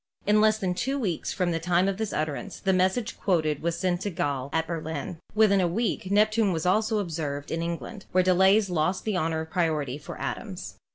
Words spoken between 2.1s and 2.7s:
utterance